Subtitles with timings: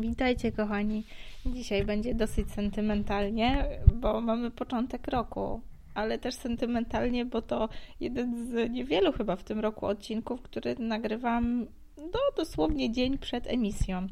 [0.00, 1.04] Witajcie, kochani.
[1.46, 3.64] Dzisiaj będzie dosyć sentymentalnie,
[3.94, 5.60] bo mamy początek roku,
[5.94, 7.68] ale też sentymentalnie, bo to
[8.00, 14.06] jeden z niewielu chyba w tym roku odcinków, który nagrywam do dosłownie dzień przed emisją.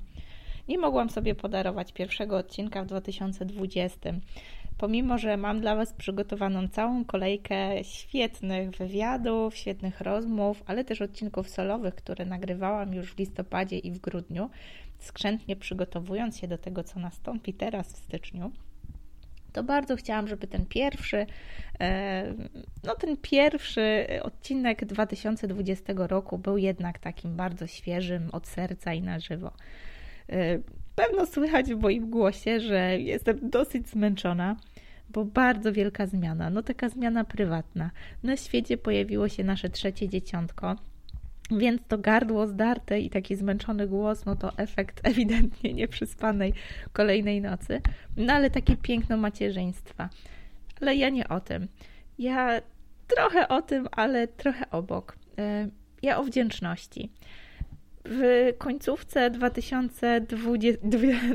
[0.69, 4.12] Nie mogłam sobie podarować pierwszego odcinka w 2020.
[4.78, 11.48] Pomimo, że mam dla Was przygotowaną całą kolejkę świetnych wywiadów, świetnych rozmów, ale też odcinków
[11.48, 14.51] solowych, które nagrywałam już w listopadzie i w grudniu,
[14.99, 18.53] skrzętnie przygotowując się do tego, co nastąpi teraz w styczniu,
[19.55, 21.27] to bardzo chciałam, żeby ten pierwszy,
[21.80, 22.34] e,
[22.84, 29.20] no ten pierwszy odcinek 2020 roku był jednak takim bardzo świeżym od serca i na
[29.20, 29.53] żywo.
[30.29, 30.59] E,
[30.95, 34.56] pewno słychać w moim głosie, że jestem dosyć zmęczona,
[35.11, 36.51] bo bardzo wielka zmiana.
[36.51, 37.91] No taka zmiana prywatna.
[38.23, 40.77] Na świecie pojawiło się nasze trzecie dzieciątko.
[41.51, 46.53] Więc to gardło zdarte i taki zmęczony głos, no to efekt ewidentnie nieprzyspanej
[46.93, 47.80] kolejnej nocy.
[48.17, 50.09] No ale takie piękno macierzyństwa.
[50.81, 51.69] Ale ja nie o tym.
[52.19, 52.61] Ja
[53.09, 55.17] trochę o tym, ale trochę obok.
[55.39, 55.69] E,
[56.03, 57.11] ja o wdzięczności.
[58.05, 60.81] W końcówce 2020,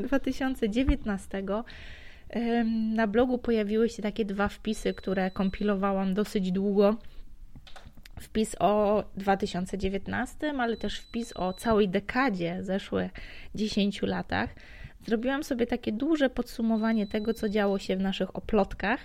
[0.02, 1.42] 2019
[2.94, 6.96] na blogu pojawiły się takie dwa wpisy, które kompilowałam dosyć długo
[8.20, 13.10] wpis o 2019, ale też wpis o całej dekadzie, zeszłych
[13.54, 14.50] 10 latach.
[15.06, 19.00] Zrobiłam sobie takie duże podsumowanie tego, co działo się w naszych oplotkach,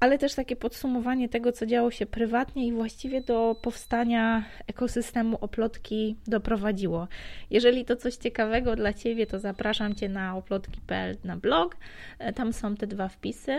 [0.00, 6.16] ale też takie podsumowanie tego, co działo się prywatnie i właściwie do powstania ekosystemu oplotki
[6.26, 7.08] doprowadziło.
[7.50, 11.76] Jeżeli to coś ciekawego dla Ciebie, to zapraszam Cię na oplotki.pl na blog.
[12.18, 13.58] E, tam są te dwa wpisy.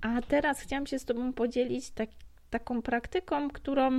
[0.00, 2.08] A teraz chciałam się z Tobą podzielić tak,
[2.52, 3.98] taką praktyką, którą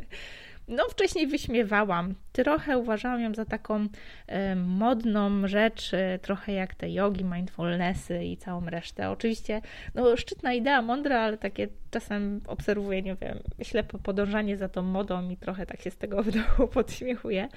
[0.68, 2.14] no wcześniej wyśmiewałam.
[2.32, 3.86] Trochę uważałam ją za taką
[4.26, 9.10] e, modną rzecz, e, trochę jak te jogi, mindfulnessy i całą resztę.
[9.10, 9.62] Oczywiście,
[9.94, 15.30] no szczytna idea, mądra, ale takie czasem obserwuję, nie wiem, ślepe podążanie za tą modą
[15.30, 17.48] i trochę tak się z tego w dołu podśmiechuję.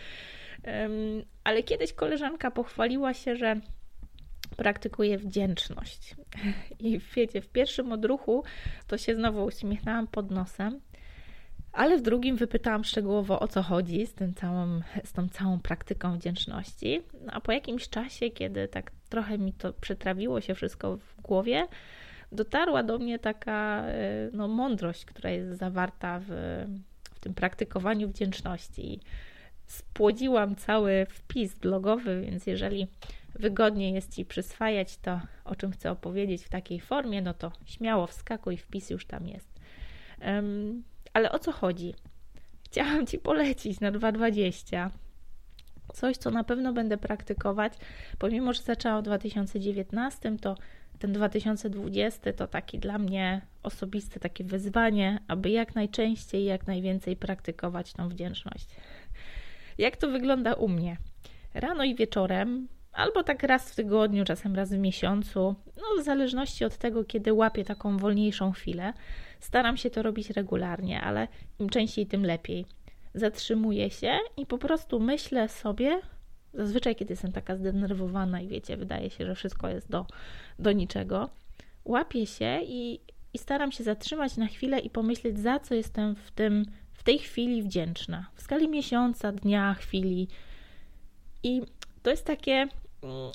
[1.44, 3.62] ale kiedyś koleżanka pochwaliła się, że
[4.56, 6.16] praktykuje wdzięczność.
[6.80, 8.44] I wiecie, w pierwszym odruchu
[8.88, 10.80] to się znowu uśmiechnęłam pod nosem,
[11.74, 16.18] ale w drugim wypytałam szczegółowo o co chodzi z, tym całą, z tą całą praktyką
[16.18, 17.02] wdzięczności.
[17.26, 21.68] No a po jakimś czasie, kiedy tak trochę mi to przetrawiło się wszystko w głowie,
[22.32, 26.28] dotarła do mnie taka e, no, mądrość, która jest zawarta w,
[27.14, 29.00] w tym praktykowaniu wdzięczności.
[29.66, 32.88] Spłodziłam cały wpis blogowy, więc jeżeli
[33.36, 38.08] wygodniej jest Ci przyswajać to, o czym chcę opowiedzieć w takiej formie, no to śmiało
[38.08, 39.48] wskakuj, wpis już tam jest.
[40.26, 40.84] Um,
[41.14, 41.94] ale o co chodzi?
[42.66, 44.90] Chciałam Ci polecić na 2.20
[45.94, 47.74] coś, co na pewno będę praktykować,
[48.20, 50.58] pomimo, że zaczęłam w 2019, to
[51.00, 57.94] ten 2020 to taki dla mnie osobiste takie wyzwanie, aby jak najczęściej, jak najwięcej praktykować
[57.94, 58.68] tą wdzięczność.
[59.78, 60.98] Jak to wygląda u mnie?
[61.54, 66.66] Rano i wieczorem albo tak raz w tygodniu, czasem raz w miesiącu, no w zależności
[66.66, 68.94] od tego, kiedy łapię taką wolniejszą chwilę.
[69.40, 71.28] Staram się to robić regularnie, ale
[71.60, 72.66] im częściej, tym lepiej.
[73.14, 76.02] Zatrzymuję się i po prostu myślę sobie,
[76.54, 80.06] zazwyczaj kiedy jestem taka zdenerwowana i wiecie, wydaje się, że wszystko jest do,
[80.60, 81.30] do niczego,
[81.86, 83.00] łapię się i,
[83.34, 87.20] i staram się zatrzymać na chwilę i pomyśleć, za co jestem w tym, w tej
[87.20, 88.30] chwili wdzięczna.
[88.36, 90.28] W skali miesiąca, dnia, chwili.
[91.44, 91.62] I
[92.04, 92.68] to jest takie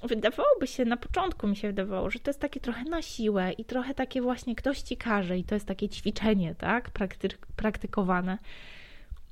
[0.03, 3.65] wydawałoby się, na początku mi się wydawało, że to jest takie trochę na siłę i
[3.65, 8.39] trochę takie właśnie ktoś ci każe i to jest takie ćwiczenie, tak, Prakty praktykowane.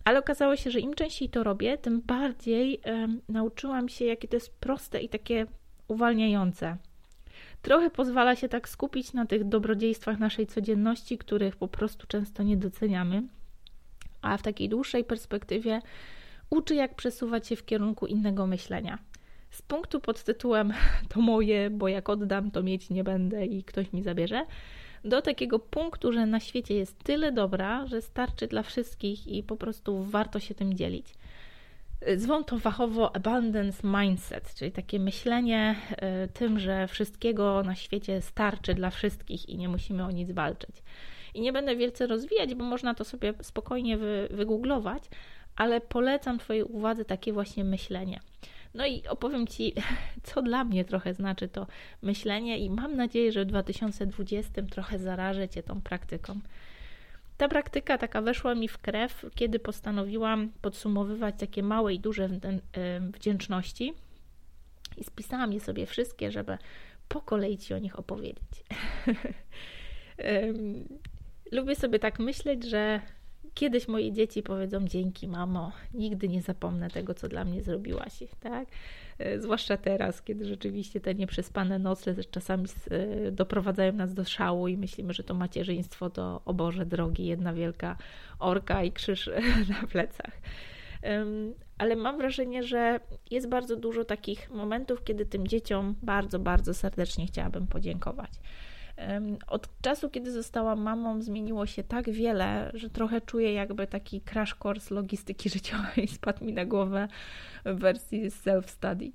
[0.05, 2.81] Ale okazało się, że im częściej to robię, tym bardziej
[3.29, 5.47] nauczyłam się, jakie to jest proste i takie
[5.89, 6.77] uwalniające.
[7.63, 12.57] Trochę pozwala się tak skupić na tych dobrodziejstwach naszej codzienności, których po prostu często nie
[12.57, 13.23] doceniamy,
[14.23, 15.81] a w takiej dłuższej perspektywie
[16.51, 18.99] uczy, jak przesuwać się w kierunku innego myślenia
[19.51, 20.73] z punktu pod tytułem
[21.15, 24.47] to moje, bo jak oddam, to mieć nie będę i ktoś mi zabierze,
[25.05, 29.57] do takiego punktu, że na świecie jest tyle dobra, że starczy dla wszystkich i po
[29.57, 31.07] prostu warto się tym dzielić.
[32.17, 35.77] Zwą to fachowo abundance mindset, czyli takie myślenie
[36.25, 40.77] y, tym, że wszystkiego na świecie starczy dla wszystkich i nie musimy o nic walczyć.
[41.35, 45.03] I nie będę wielce rozwijać, bo można to sobie spokojnie wy, wygooglować,
[45.57, 48.21] ale polecam Twojej uwadze takie właśnie myślenie.
[48.77, 49.75] No i opowiem Ci,
[50.23, 51.67] co dla mnie trochę znaczy to
[52.03, 56.41] myślenie, i mam nadzieję, że w 2020 trochę zarażę Cię tą praktyką.
[57.37, 62.29] Ta praktyka taka weszła mi w krew, kiedy postanowiłam podsumowywać takie małe i duże
[63.01, 63.95] wdzięczności.
[64.97, 66.59] I spisałam je sobie wszystkie, żeby
[67.09, 68.65] po kolei Ci o nich opowiedzieć.
[71.53, 73.01] Lubię sobie tak myśleć, że
[73.57, 78.69] kiedyś moje dzieci powiedzą dzięki mamo, nigdy nie zapomnę tego, co dla mnie zrobiłaś, tak?
[79.19, 84.77] E, zwłaszcza teraz, kiedy rzeczywiście te nieprzespane noce czasami e, doprowadzają nas do szału i
[84.77, 87.97] myślimy, że to macierzyństwo to, o Boże drogi, jedna wielka
[88.39, 89.31] orka i krzyż
[89.81, 90.41] na plecach.
[91.79, 93.01] Ale mam wrażenie, że
[93.31, 98.31] jest bardzo dużo takich momentów, kiedy tym dzieciom bardzo, bardzo serdecznie chciałabym podziękować.
[99.47, 104.57] Od czasu, kiedy zostałam mamą, zmieniło się tak wiele, że trochę czuję jakby taki crash
[104.65, 107.09] course logistyki życiowej spadł mi na głowę
[107.65, 109.11] w wersji self-study.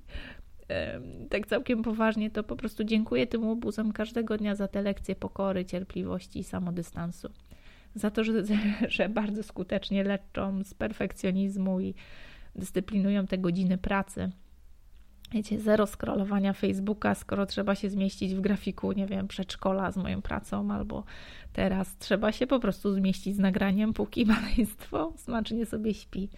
[1.30, 5.64] Tak całkiem poważnie to po prostu dziękuję tym łobuzom każdego dnia za te lekcje pokory,
[5.64, 7.28] cierpliwości i samodystansu.
[7.94, 8.32] Za to, że,
[8.88, 11.94] że bardzo skutecznie leczą z perfekcjonizmu i
[12.54, 14.30] dyscyplinują te godziny pracy
[15.32, 20.22] wiecie, zero scrollowania Facebooka, skoro trzeba się zmieścić w grafiku, nie wiem, przedszkola z moją
[20.22, 21.04] pracą, albo
[21.52, 26.28] teraz trzeba się po prostu zmieścić z nagraniem, póki maleństwo smacznie sobie śpi.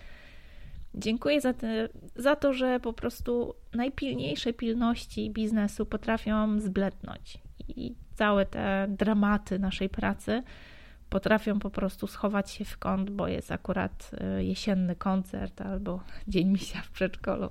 [0.95, 7.39] Dziękuję za, te, za to, że po prostu najpilniejsze pilności biznesu potrafią zbletnąć
[7.69, 10.43] i całe te dramaty naszej pracy
[11.11, 16.49] potrafią po prostu schować się w kąt, bo jest akurat y, jesienny koncert albo dzień
[16.49, 17.51] misia w przedszkolu.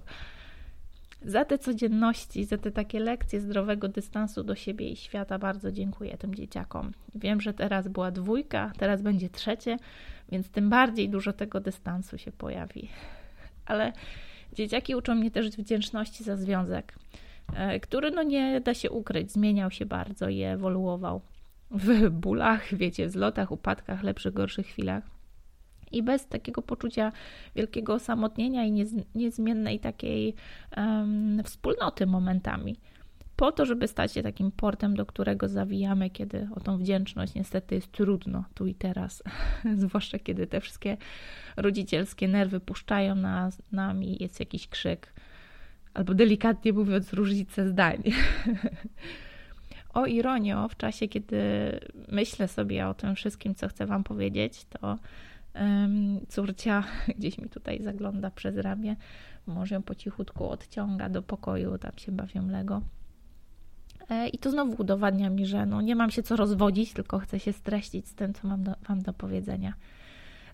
[1.25, 6.17] Za te codzienności, za te takie lekcje zdrowego dystansu do siebie i świata bardzo dziękuję
[6.17, 6.91] tym dzieciakom.
[7.15, 9.77] Wiem, że teraz była dwójka, teraz będzie trzecie,
[10.31, 12.89] więc tym bardziej dużo tego dystansu się pojawi.
[13.65, 13.93] Ale
[14.53, 16.95] dzieciaki uczą mnie też wdzięczności za związek,
[17.55, 21.21] e, który, no nie da się ukryć, zmieniał się bardzo i ewoluował
[21.71, 25.12] w bólach, wiecie, wzlotach, upadkach, lepszych, gorszych chwilach
[25.93, 27.11] i bez takiego poczucia
[27.55, 30.35] wielkiego osamotnienia i niez, niezmiennej takiej
[30.77, 32.77] um, wspólnoty momentami.
[33.35, 37.75] Po to, żeby stać się takim portem, do którego zawijamy, kiedy o tą wdzięczność niestety
[37.75, 39.23] jest trudno tu i teraz,
[39.83, 40.97] zwłaszcza kiedy te wszystkie
[41.57, 45.13] rodzicielskie nerwy puszczają na nami, jest jakiś krzyk,
[45.93, 48.03] albo delikatnie mówiąc, różnice zdań.
[49.93, 51.39] o ironio, w czasie, kiedy
[52.11, 54.97] myślę sobie o tym wszystkim, co chcę Wam powiedzieć, to
[56.29, 56.83] Córcia
[57.17, 58.95] gdzieś mi tutaj zagląda przez ramię,
[59.47, 62.81] może ją po cichutku odciąga do pokoju, tam się bawią Lego.
[64.09, 67.39] E, I to znowu udowadnia mi, że no nie mam się co rozwodzić, tylko chcę
[67.39, 69.73] się streścić z tym, co mam do, Wam do powiedzenia.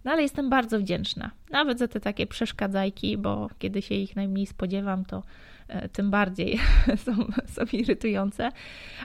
[0.05, 4.45] No ale jestem bardzo wdzięczna, nawet za te takie przeszkadzajki, bo kiedy się ich najmniej
[4.45, 5.23] spodziewam, to
[5.69, 6.59] E, tym bardziej
[7.05, 7.11] są,
[7.45, 8.51] są irytujące,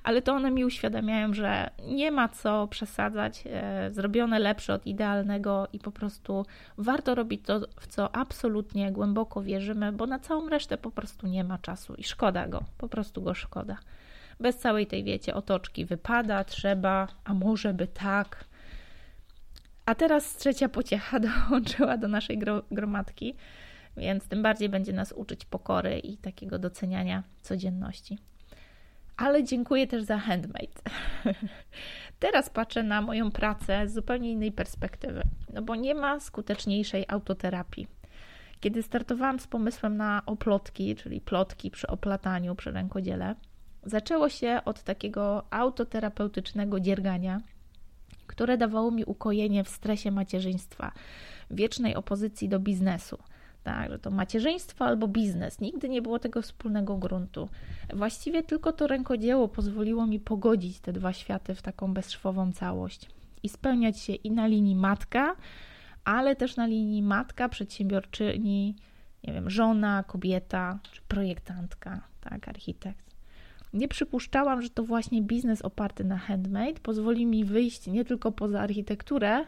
[0.02, 5.68] ale to one mi uświadamiają, że nie ma co przesadzać, e, zrobione lepsze od idealnego
[5.72, 6.46] i po prostu
[6.78, 11.44] warto robić to, w co absolutnie głęboko wierzymy, bo na całą resztę po prostu nie
[11.44, 13.76] ma czasu i szkoda go, po prostu go szkoda.
[14.40, 18.44] Bez całej tej, wiecie, otoczki wypada, trzeba, a może by tak.
[19.86, 22.38] A teraz trzecia pociecha dołączyła do naszej
[22.70, 23.34] gromadki
[23.96, 28.18] więc tym bardziej będzie nas uczyć pokory i takiego doceniania codzienności.
[29.16, 30.80] Ale dziękuję też za handmade.
[32.18, 35.22] Teraz patrzę na moją pracę z zupełnie innej perspektywy,
[35.52, 37.86] no bo nie ma skuteczniejszej autoterapii.
[38.60, 43.34] Kiedy startowałam z pomysłem na oplotki, czyli plotki przy oplataniu, przy rękodziele,
[43.82, 47.40] zaczęło się od takiego autoterapeutycznego dziergania,
[48.34, 50.92] które dawało mi ukojenie w stresie macierzyństwa,
[51.50, 53.18] wiecznej opozycji do biznesu–
[53.64, 55.60] tak, że to macierzyństwo albo biznes.
[55.60, 57.48] Nigdy nie było tego wspólnego gruntu.
[57.94, 63.10] Właściwie tylko to rękodzieło pozwoliło mi pogodzić te dwa światy w taką bezszwową całość
[63.42, 65.36] i spełniać się i na linii matka,
[66.04, 68.76] ale też na linii matka, przedsiębiorczyni,
[69.24, 73.13] nie wiem, żona, kobieta czy projektantka, tak, architekt.
[73.74, 78.60] Nie przypuszczałam, że to właśnie biznes oparty na handmade pozwoli mi wyjść nie tylko poza
[78.60, 79.44] architekturę,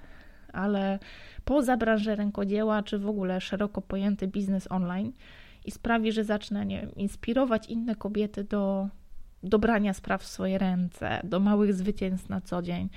[0.52, 0.98] ale
[1.44, 5.12] poza branżę rękodzieła, czy w ogóle szeroko pojęty biznes online
[5.64, 8.88] i sprawi, że zacznę nie inspirować inne kobiety do
[9.42, 12.88] dobrania spraw w swoje ręce, do małych zwycięstw na co dzień,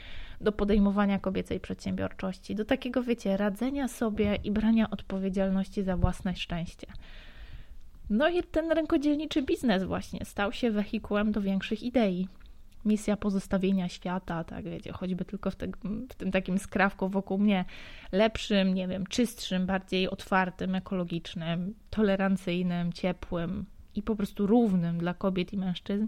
[0.41, 6.87] do podejmowania kobiecej przedsiębiorczości, do takiego, wiecie, radzenia sobie i brania odpowiedzialności za własne szczęście.
[8.09, 12.27] No i ten rękodzielniczy biznes właśnie stał się wehikułem do większych idei
[12.85, 15.67] misja pozostawienia świata, tak wiecie, choćby tylko w, te,
[16.09, 17.65] w, tym takim skrawku wokół mnie
[18.11, 25.53] lepszym, nie wiem, czystszym, bardziej otwartym, ekologicznym, tolerancyjnym, ciepłym i po prostu równym dla kobiet
[25.53, 26.07] i mężczyzn.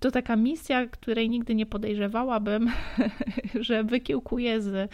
[0.00, 2.70] To taka misja, której nigdy nie podejrzewałabym,
[3.60, 4.90] że wykiełkuje z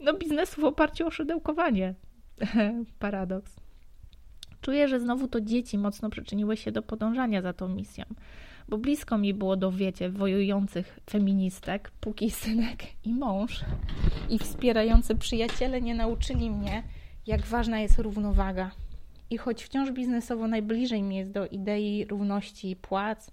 [0.00, 1.94] no, biznesu w oparciu o szydełkowanie.
[2.98, 3.65] Paradoks.
[4.60, 8.04] Czuję, że znowu to dzieci mocno przyczyniły się do podążania za tą misją,
[8.68, 13.64] bo blisko mi było do, wiecie, wojujących feministek, póki synek i mąż
[14.30, 16.82] i wspierający przyjaciele nie nauczyli mnie,
[17.26, 18.70] jak ważna jest równowaga.
[19.30, 23.30] I choć wciąż biznesowo najbliżej mi jest do idei równości płac,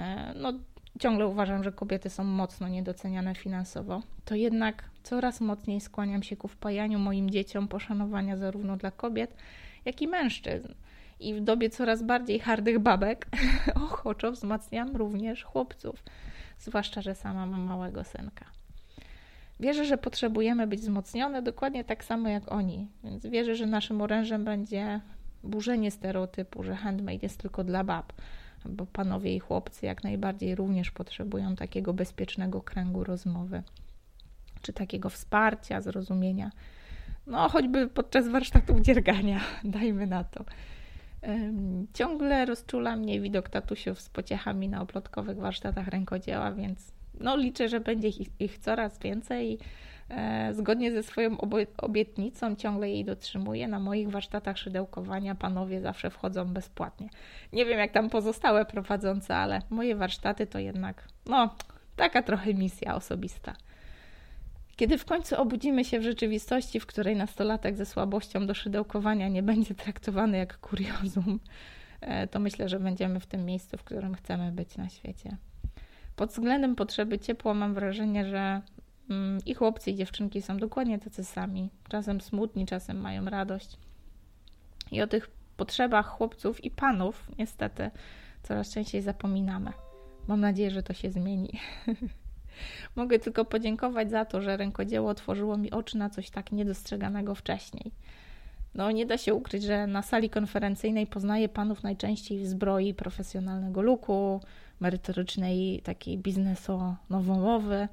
[0.00, 0.52] e, no
[0.98, 6.48] ciągle uważam, że kobiety są mocno niedoceniane finansowo, to jednak coraz mocniej skłaniam się ku
[6.48, 9.34] wpajaniu moim dzieciom poszanowania zarówno dla kobiet,
[9.88, 10.68] jak i mężczyzn.
[11.20, 13.26] I w dobie coraz bardziej hardych babek
[13.86, 16.02] ochoczo wzmacniam również chłopców,
[16.58, 18.44] zwłaszcza, że sama mam małego synka.
[19.60, 24.44] Wierzę, że potrzebujemy być wzmocnione dokładnie tak samo jak oni, więc wierzę, że naszym orężem
[24.44, 25.00] będzie
[25.44, 28.12] burzenie stereotypu, że handmade jest tylko dla bab,
[28.64, 33.62] bo panowie i chłopcy jak najbardziej również potrzebują takiego bezpiecznego kręgu rozmowy,
[34.62, 36.50] czy takiego wsparcia, zrozumienia.
[37.28, 40.44] No, choćby podczas warsztatów dziergania, dajmy na to.
[41.94, 47.80] Ciągle rozczula mnie widok tatusiów z pociechami na oplotkowych warsztatach rękodzieła, więc no, liczę, że
[47.80, 49.58] będzie ich, ich coraz więcej.
[50.08, 51.36] E, zgodnie ze swoją
[51.76, 53.68] obietnicą ciągle jej dotrzymuję.
[53.68, 57.08] Na moich warsztatach szydełkowania panowie zawsze wchodzą bezpłatnie.
[57.52, 61.54] Nie wiem, jak tam pozostałe prowadzące, ale moje warsztaty to jednak, no,
[61.96, 63.54] taka trochę misja osobista.
[64.78, 69.42] Kiedy w końcu obudzimy się w rzeczywistości, w której nastolatek ze słabością do szydełkowania nie
[69.42, 71.40] będzie traktowany jak kuriozum,
[72.00, 75.36] e, to myślę, że będziemy w tym miejscu, w którym chcemy być na świecie.
[76.16, 78.62] Pod względem potrzeby ciepła mam wrażenie, że
[79.10, 81.70] mm, i chłopcy, i dziewczynki są dokładnie tacy sami.
[81.88, 83.76] Czasem smutni, czasem mają radość.
[84.90, 87.90] I o tych potrzebach chłopców i panów niestety
[88.42, 89.72] coraz częściej zapominamy.
[90.28, 91.50] Mam nadzieję, że to się zmieni.
[92.96, 97.92] Mogę tylko podziękować za to, że rękodzieło otworzyło mi oczy na coś tak niedostrzeganego wcześniej.
[98.74, 103.82] No, nie da się ukryć, że na sali konferencyjnej poznaję panów najczęściej w zbroi profesjonalnego
[103.82, 104.40] luku,
[104.80, 107.88] merytorycznej, takiej bizneso-nowomowy,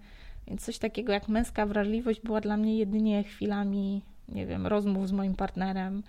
[0.48, 5.12] więc coś takiego jak męska wrażliwość była dla mnie jedynie chwilami, nie wiem, rozmów z
[5.12, 6.04] moim partnerem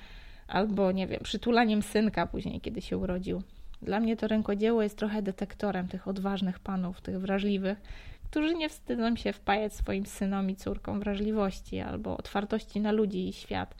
[0.49, 3.43] albo, nie wiem, przytulaniem synka później, kiedy się urodził.
[3.83, 7.81] Dla mnie to rękodzieło jest trochę detektorem tych odważnych panów, tych wrażliwych,
[8.31, 13.33] którzy nie wstydzą się wpajać swoim synom i córkom wrażliwości albo otwartości na ludzi i
[13.33, 13.75] świat.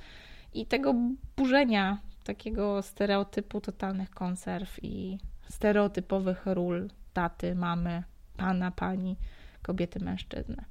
[0.55, 0.95] I tego
[1.37, 8.03] burzenia takiego stereotypu totalnych konserw i stereotypowych ról taty, mamy,
[8.37, 9.17] pana, pani,
[9.63, 10.65] kobiety, mężczyzny.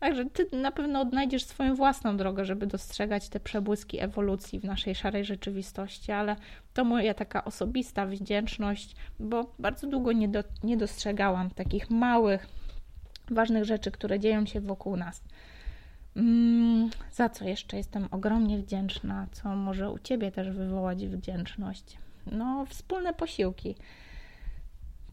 [0.00, 4.94] Także ty na pewno odnajdziesz swoją własną drogę, żeby dostrzegać te przebłyski ewolucji w naszej
[4.94, 6.36] szarej rzeczywistości, ale
[6.74, 12.46] to moja taka osobista wdzięczność, bo bardzo długo nie, do, nie dostrzegałam takich małych,
[13.30, 15.22] ważnych rzeczy, które dzieją się wokół nas.
[16.16, 21.98] Mm, za co jeszcze jestem ogromnie wdzięczna, co może u Ciebie też wywołać wdzięczność?
[22.26, 23.74] No, wspólne posiłki.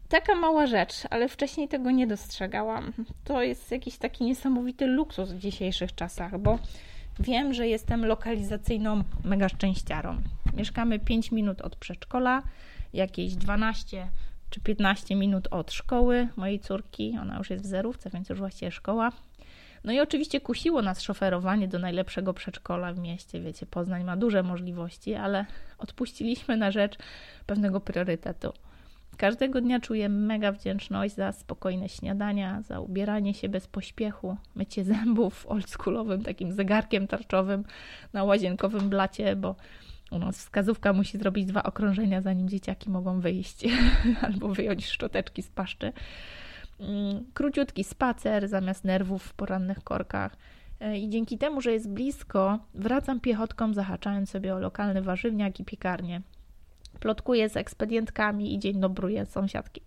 [0.08, 2.92] Taka mała rzecz, ale wcześniej tego nie dostrzegałam.
[3.24, 6.58] To jest jakiś taki niesamowity luksus w dzisiejszych czasach, bo
[7.20, 10.22] wiem, że jestem lokalizacyjną mega szczęściarą.
[10.56, 12.42] Mieszkamy 5 minut od przedszkola,
[12.92, 14.08] jakieś 12
[14.50, 17.18] czy 15 minut od szkoły mojej córki.
[17.22, 19.12] Ona już jest w zerówce, więc już właściwie szkoła.
[19.84, 23.40] No i oczywiście kusiło nas szoferowanie do najlepszego przedszkola w mieście.
[23.40, 25.46] Wiecie, Poznań ma duże możliwości, ale
[25.78, 26.96] odpuściliśmy na rzecz
[27.46, 28.52] pewnego priorytetu.
[29.16, 35.46] Każdego dnia czuję mega wdzięczność za spokojne śniadania, za ubieranie się bez pośpiechu, mycie zębów
[35.46, 37.64] oldschoolowym takim zegarkiem tarczowym
[38.12, 39.56] na łazienkowym blacie, bo
[40.10, 43.64] u nas wskazówka musi zrobić dwa okrążenia, zanim dzieciaki mogą wyjść
[44.26, 45.92] albo wyjąć szczoteczki z paszczy.
[46.80, 50.36] Mm, króciutki spacer zamiast nerwów w porannych korkach.
[50.80, 55.64] E, I dzięki temu, że jest blisko, wracam piechotką, zahaczając sobie o lokalny warzywniak i
[55.64, 56.22] piekarnię.
[57.00, 59.80] Plotkuję z ekspedientkami i dzień dobruję sąsiadki.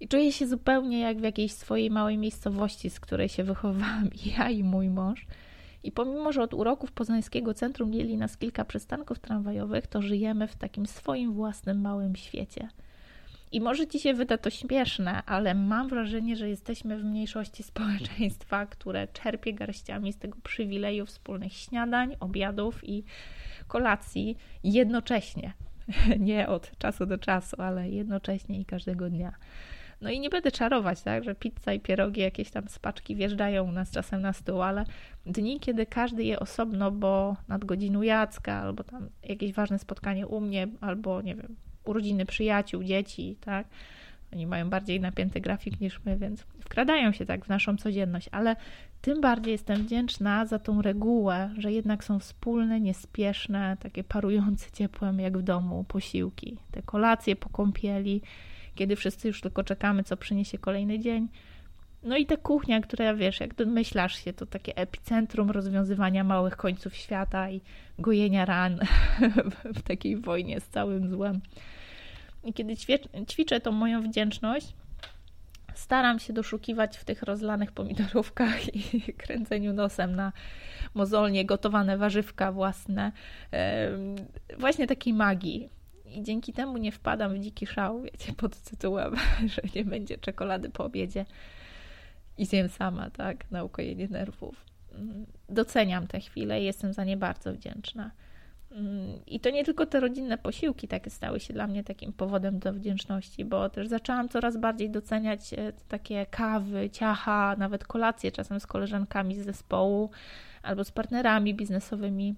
[0.00, 4.50] I czuję się zupełnie jak w jakiejś swojej małej miejscowości, z której się wychowałam ja
[4.50, 5.26] i mój mąż.
[5.84, 10.56] I pomimo, że od uroków poznańskiego centrum mieli nas kilka przystanków tramwajowych, to żyjemy w
[10.56, 12.68] takim swoim własnym małym świecie.
[13.52, 18.66] I może ci się wyda to śmieszne, ale mam wrażenie, że jesteśmy w mniejszości społeczeństwa,
[18.66, 23.04] które czerpie garściami z tego przywileju wspólnych śniadań, obiadów i
[23.68, 25.52] kolacji jednocześnie.
[26.18, 29.32] Nie od czasu do czasu, ale jednocześnie i każdego dnia.
[30.00, 33.72] No i nie będę czarować, tak, że pizza i pierogi, jakieś tam spaczki wjeżdżają u
[33.72, 34.84] nas czasem na stół, ale
[35.26, 40.68] dni, kiedy każdy je osobno, bo nadgodzinu Jacka, albo tam jakieś ważne spotkanie u mnie,
[40.80, 43.66] albo nie wiem, urodziny przyjaciół, dzieci, tak,
[44.32, 48.56] Oni mają bardziej napięty grafik niż my, więc wkradają się tak w naszą codzienność, ale
[49.00, 55.20] tym bardziej jestem wdzięczna za tą regułę, że jednak są wspólne, niespieszne, takie parujące ciepłem
[55.20, 56.58] jak w domu posiłki.
[56.70, 58.22] Te kolacje po kąpieli,
[58.74, 61.28] kiedy wszyscy już tylko czekamy, co przyniesie kolejny dzień.
[62.02, 66.96] No i ta kuchnia, która wiesz, jak domyślasz się, to takie epicentrum rozwiązywania małych końców
[66.96, 67.60] świata i
[67.98, 68.78] gojenia ran
[69.76, 71.40] w takiej wojnie z całym złem.
[72.44, 72.74] I kiedy
[73.26, 74.74] ćwiczę tą moją wdzięczność,
[75.74, 80.32] staram się doszukiwać w tych rozlanych pomidorówkach i kręceniu nosem na
[80.94, 83.12] mozolnie gotowane warzywka własne,
[84.58, 85.68] właśnie takiej magii.
[86.14, 89.14] I dzięki temu nie wpadam w dziki szał, wiecie, pod tytułem,
[89.54, 91.24] że nie będzie czekolady po obiedzie
[92.38, 94.64] i zjem sama, tak, na ukojenie nerwów.
[94.92, 98.10] Mm, doceniam te chwile i jestem za nie bardzo wdzięczna.
[98.72, 102.58] Mm, I to nie tylko te rodzinne posiłki takie stały się dla mnie takim powodem
[102.58, 108.60] do wdzięczności, bo też zaczęłam coraz bardziej doceniać e, takie kawy, ciacha, nawet kolacje czasem
[108.60, 110.10] z koleżankami z zespołu
[110.62, 112.34] albo z partnerami biznesowymi,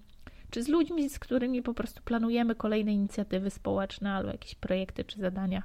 [0.56, 5.20] czy z ludźmi, z którymi po prostu planujemy kolejne inicjatywy społeczne albo jakieś projekty czy
[5.20, 5.62] zadania.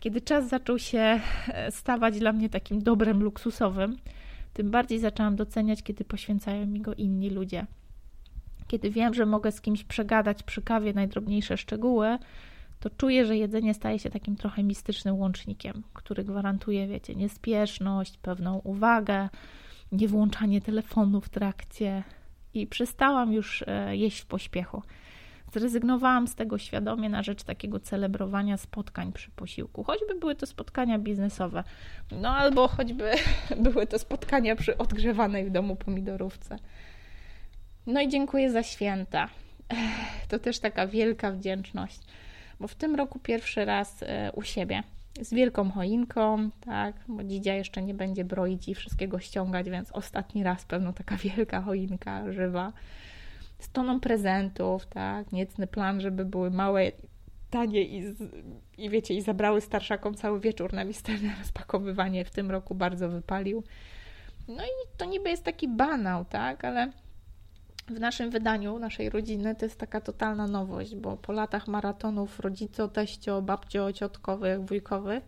[0.00, 3.96] Kiedy czas zaczął się e, stawać dla mnie takim dobrem luksusowym,
[4.52, 7.66] tym bardziej zaczęłam doceniać, kiedy poświęcają mi go inni ludzie.
[8.66, 12.18] Kiedy wiem, że mogę z kimś przegadać przy kawie najdrobniejsze szczegóły,
[12.80, 18.58] to czuję, że jedzenie staje się takim trochę mistycznym łącznikiem, który gwarantuje, wiecie, niespieszność, pewną
[18.58, 19.28] uwagę,
[19.92, 22.02] niewłączanie telefonu w trakcie.
[22.56, 24.82] I przestałam już e, jeść w pośpiechu.
[25.52, 29.84] Zrezygnowałam z tego świadomie na rzecz takiego celebrowania spotkań przy posiłku.
[29.84, 31.64] Choćby były to spotkania biznesowe,
[32.12, 33.10] no albo choćby
[33.64, 36.58] były to spotkania przy odgrzewanej w domu pomidorówce.
[37.86, 39.28] No i dziękuję za święta.
[40.28, 42.00] To też taka wielka wdzięczność,
[42.60, 44.82] bo w tym roku pierwszy raz e, u siebie
[45.20, 50.42] z wielką choinką, tak, bo dzidzia jeszcze nie będzie broić i wszystkiego ściągać, więc ostatni
[50.42, 52.72] raz pewno taka wielka choinka żywa
[53.58, 56.92] z toną prezentów, tak, niecny plan, żeby były małe,
[57.50, 58.14] tanie i,
[58.78, 62.24] i wiecie, i zabrały starszakom cały wieczór na misterne rozpakowywanie.
[62.24, 63.62] W tym roku bardzo wypalił.
[64.48, 66.92] No i to niby jest taki banał, tak, ale
[67.88, 72.88] w naszym wydaniu, naszej rodziny, to jest taka totalna nowość, bo po latach maratonów rodzico,
[72.88, 75.24] teścio, babcio, ciotkowych, wujkowych,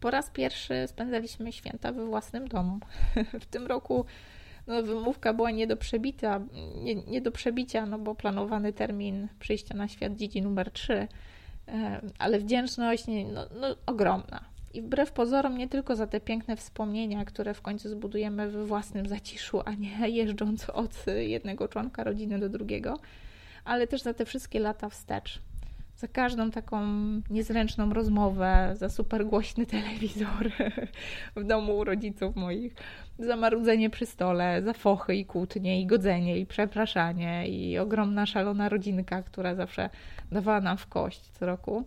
[0.00, 2.78] po raz pierwszy spędzaliśmy święta we własnym domu.
[3.40, 4.04] w tym roku
[4.66, 6.40] no, wymówka była nie do, przebita,
[6.74, 11.08] nie, nie do przebicia, no bo planowany termin przyjścia na świat dzieci numer 3,
[11.68, 14.57] e, ale wdzięczność no, no, ogromna.
[14.74, 19.06] I wbrew pozorom nie tylko za te piękne wspomnienia, które w końcu zbudujemy we własnym
[19.06, 22.98] zaciszu, a nie jeżdżąc od jednego członka rodziny do drugiego,
[23.64, 25.40] ale też za te wszystkie lata wstecz.
[25.96, 26.82] Za każdą taką
[27.30, 30.50] niezręczną rozmowę, za super głośny telewizor
[31.36, 32.74] w domu rodziców moich,
[33.18, 38.68] za marudzenie przy stole, za fochy i kłótnie, i godzenie, i przepraszanie, i ogromna szalona
[38.68, 39.90] rodzinka, która zawsze
[40.32, 41.84] dawała nam w kość co roku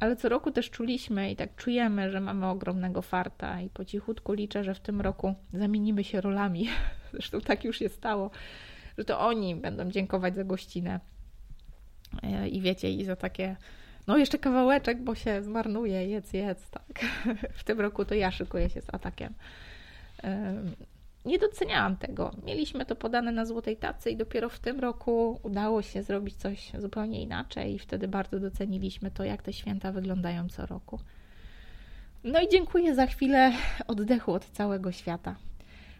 [0.00, 4.32] ale co roku też czuliśmy i tak czujemy, że mamy ogromnego farta i po cichutku
[4.32, 6.68] liczę, że w tym roku zamienimy się rolami.
[7.12, 8.30] Zresztą tak już się stało,
[8.98, 11.00] że to oni będą dziękować za gościnę.
[12.22, 13.56] E, I wiecie, i za takie,
[14.06, 17.04] no jeszcze kawałeczek, bo się zmarnuje, jedz, jedz, tak.
[17.58, 19.34] W tym roku to ja szykuję się z atakiem
[21.28, 22.30] nie doceniałam tego.
[22.46, 26.72] Mieliśmy to podane na złotej tacy i dopiero w tym roku udało się zrobić coś
[26.78, 30.98] zupełnie inaczej i wtedy bardzo doceniliśmy to, jak te święta wyglądają co roku.
[32.24, 33.52] No i dziękuję za chwilę
[33.86, 35.36] oddechu od całego świata.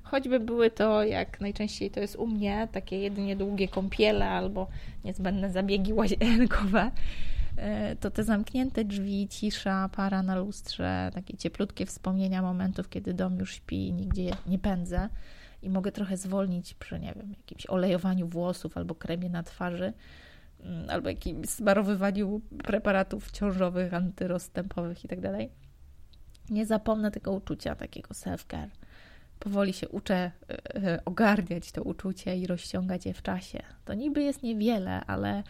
[0.02, 4.66] Choćby były to, jak najczęściej to jest u mnie, takie jedynie długie kąpiele albo
[5.04, 6.90] niezbędne zabiegi łazienkowe,
[8.00, 13.54] to te zamknięte drzwi, cisza, para na lustrze, takie cieplutkie wspomnienia momentów, kiedy dom już
[13.54, 15.08] śpi i nigdzie nie pędzę
[15.62, 19.92] i mogę trochę zwolnić przy, nie wiem, jakimś olejowaniu włosów albo kremie na twarzy,
[20.60, 25.32] mm, albo jakimś smarowywaniu preparatów ciążowych, antyrozstępowych itd.
[25.38, 25.68] Tak
[26.50, 28.68] nie zapomnę tego uczucia, takiego self-care.
[29.38, 30.32] Powoli się uczę e,
[30.74, 33.62] e, ogarniać to uczucie i rozciągać je w czasie.
[33.84, 35.42] To niby jest niewiele, ale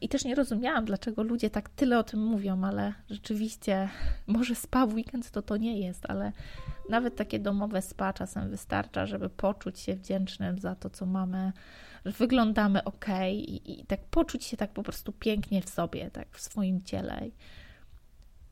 [0.00, 3.88] i też nie rozumiałam, dlaczego ludzie tak tyle o tym mówią, ale rzeczywiście,
[4.26, 6.32] może spa w weekend to to nie jest, ale
[6.88, 11.52] nawet takie domowe spa czasem wystarcza, żeby poczuć się wdzięcznym za to, co mamy,
[12.04, 16.28] że wyglądamy ok i, i tak poczuć się tak po prostu pięknie w sobie, tak
[16.32, 17.20] w swoim ciele.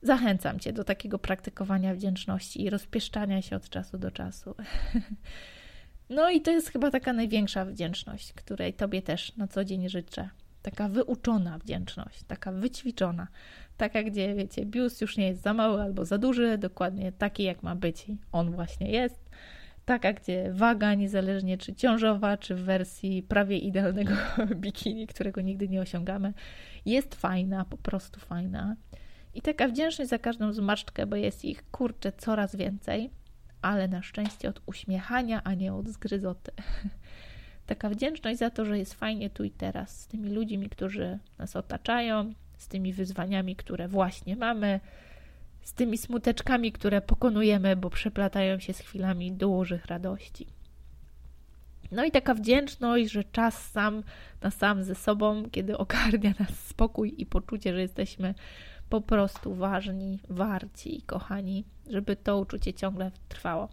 [0.03, 4.55] Zachęcam Cię do takiego praktykowania wdzięczności i rozpieszczania się od czasu do czasu.
[6.11, 10.31] No i to jest chyba taka największa wdzięczność, której Tobie też na co dzień życzę
[10.71, 13.29] taka wyuczona wdzięczność, taka wyćwiczona,
[13.77, 17.63] taka, gdzie wiecie, biust już nie jest za mały albo za duży, dokładnie taki, jak
[17.63, 19.31] ma być, on właśnie jest.
[19.85, 24.13] Taka, gdzie waga, niezależnie czy ciążowa, czy w wersji prawie idealnego
[24.65, 26.35] bikini, którego nigdy nie osiągamy,
[26.87, 28.77] jest fajna, po prostu fajna.
[29.35, 33.11] I taka wdzięczność za każdą zmarszczkę, bo jest ich kurczę coraz więcej,
[33.63, 36.53] ale na szczęście od uśmiechania, a nie od zgryzoty.
[37.67, 41.57] Taka wdzięczność za to, że jest fajnie tu i teraz z tymi ludźmi, którzy nas
[41.57, 44.81] otaczają, z tymi wyzwaniami, które właśnie mamy,
[45.63, 50.47] z tymi smuteczkami, które pokonujemy, bo przeplatają się z chwilami dużych radości.
[51.93, 54.03] No i taka wdzięczność, że czas sam
[54.43, 58.35] na sam ze sobą, kiedy ogarnia nas spokój i poczucie, że jesteśmy
[58.89, 63.69] po prostu ważni, warci i kochani, żeby to uczucie ciągle trwało.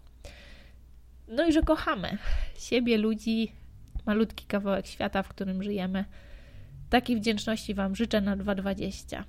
[1.28, 2.18] No i że kochamy
[2.58, 3.52] siebie, ludzi,
[4.06, 6.06] malutki kawałek świata, w którym żyjemy.
[6.90, 9.24] Takiej wdzięczności Wam życzę na 2020.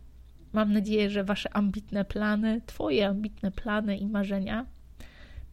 [0.53, 4.67] Mam nadzieję, że Wasze ambitne plany, Twoje ambitne plany i marzenia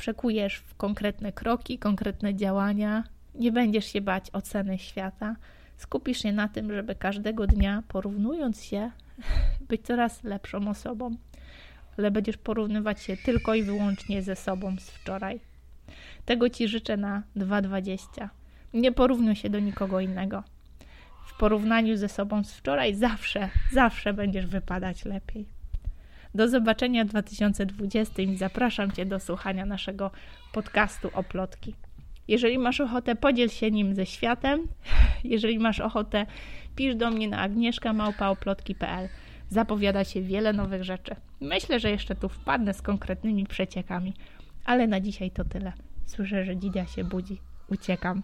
[0.02, 3.04] przekujesz w konkretne kroki, konkretne działania.
[3.36, 5.36] Nie będziesz się bać oceny świata.
[5.78, 8.92] Skupisz się na tym, żeby każdego dnia, porównując się,
[9.70, 11.16] być coraz lepszą osobą,
[11.98, 15.40] ale będziesz porównywać się tylko i wyłącznie ze sobą z wczoraj.
[16.26, 18.30] Tego Ci życzę na 2020.
[18.74, 20.44] Nie porównuj się do nikogo innego.
[21.26, 25.46] W porównaniu ze sobą z wczoraj zawsze, zawsze będziesz wypadać lepiej.
[26.36, 30.12] Do zobaczenia w 2020 i zapraszam Cię do słuchania naszego
[30.54, 31.76] podcastu o plotki.
[32.28, 34.68] Jeżeli masz ochotę, podziel się nim ze światem.
[35.24, 36.26] Jeżeli masz ochotę,
[36.76, 39.10] pisz do mnie na agnieszkamałpaoplotki.pl.
[39.50, 41.16] Zapowiada się wiele nowych rzeczy.
[41.42, 44.14] Myślę, że jeszcze tu wpadnę z konkretnymi przeciekami,
[44.66, 45.74] ale na dzisiaj to tyle.
[46.06, 47.42] Słyszę, że Dzidzia się budzi.
[47.70, 48.24] Uciekam.